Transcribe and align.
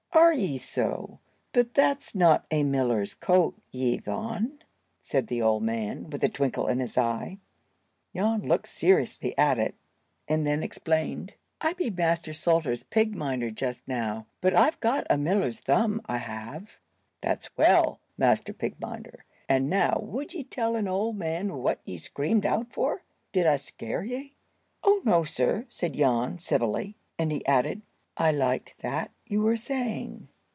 "Are 0.13 0.33
ye 0.33 0.57
so? 0.57 1.19
But 1.51 1.73
that's 1.73 2.15
not 2.15 2.45
a 2.51 2.63
miller's 2.63 3.13
coat 3.15 3.55
ye've 3.71 4.07
on," 4.09 4.59
said 5.01 5.27
the 5.27 5.41
old 5.41 5.63
man, 5.63 6.09
with 6.09 6.23
a 6.23 6.29
twinkle 6.29 6.67
in 6.67 6.79
his 6.79 6.97
eye. 6.97 7.39
Jan 8.15 8.41
looked 8.43 8.67
seriously 8.67 9.37
at 9.37 9.57
it, 9.57 9.75
and 10.27 10.45
then 10.45 10.63
explained. 10.63 11.33
"I 11.61 11.73
be 11.73 11.89
Master 11.89 12.33
Salter's 12.33 12.83
pig 12.83 13.15
minder 13.15 13.51
just 13.51 13.85
now, 13.87 14.25
but 14.41 14.53
I've 14.53 14.79
got 14.79 15.07
a 15.09 15.17
miller's 15.17 15.61
thumb, 15.61 16.01
I 16.05 16.17
have." 16.17 16.77
"That's 17.21 17.55
well, 17.57 17.99
Master 18.17 18.53
Pig 18.53 18.79
minder; 18.79 19.23
and 19.49 19.69
now 19.69 19.97
would 20.01 20.33
ye 20.33 20.43
tell 20.43 20.75
an 20.75 20.87
old 20.87 21.17
man 21.17 21.55
what 21.57 21.79
ye 21.85 21.97
screamed 21.97 22.45
out 22.45 22.71
for. 22.73 23.01
Did 23.33 23.45
I 23.47 23.55
scare 23.55 24.03
ye?" 24.03 24.33
"Oh, 24.83 25.01
no, 25.05 25.23
sir," 25.23 25.65
said 25.69 25.93
Jan, 25.93 26.37
civilly; 26.37 26.95
and 27.17 27.31
he 27.31 27.45
added, 27.45 27.81
"I 28.17 28.31
liked 28.33 28.75
that 28.79 29.11
you 29.25 29.41
were 29.41 29.55
saying." 29.55 30.27